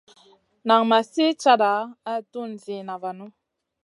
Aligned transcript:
Nan 0.67 0.81
ma 0.89 0.99
sli 1.11 1.27
cata 1.43 1.73
a 2.11 2.13
tun 2.31 2.51
ziyna 2.63 2.95
vanu. 3.01 3.25